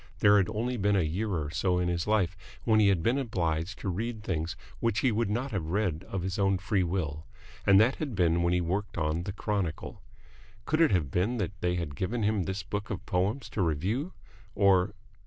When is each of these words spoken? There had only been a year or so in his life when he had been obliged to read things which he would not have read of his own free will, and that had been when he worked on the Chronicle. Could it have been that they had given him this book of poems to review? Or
There 0.17 0.37
had 0.37 0.49
only 0.49 0.77
been 0.77 0.95
a 0.95 1.03
year 1.03 1.29
or 1.29 1.51
so 1.51 1.77
in 1.77 1.87
his 1.87 2.07
life 2.07 2.35
when 2.63 2.79
he 2.79 2.87
had 2.87 3.03
been 3.03 3.19
obliged 3.19 3.77
to 3.81 3.87
read 3.87 4.23
things 4.23 4.55
which 4.79 5.01
he 5.01 5.11
would 5.11 5.29
not 5.29 5.51
have 5.51 5.67
read 5.67 6.03
of 6.07 6.23
his 6.23 6.39
own 6.39 6.57
free 6.57 6.81
will, 6.81 7.27
and 7.67 7.79
that 7.79 7.97
had 7.97 8.15
been 8.15 8.41
when 8.41 8.51
he 8.51 8.61
worked 8.61 8.97
on 8.97 9.21
the 9.25 9.31
Chronicle. 9.31 10.01
Could 10.65 10.81
it 10.81 10.89
have 10.89 11.11
been 11.11 11.37
that 11.37 11.51
they 11.61 11.75
had 11.75 11.95
given 11.95 12.23
him 12.23 12.45
this 12.45 12.63
book 12.63 12.89
of 12.89 13.05
poems 13.05 13.47
to 13.49 13.61
review? 13.61 14.13
Or 14.55 14.95